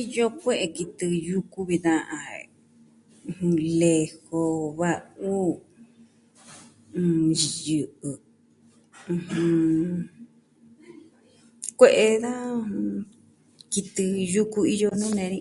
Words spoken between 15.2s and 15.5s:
ni.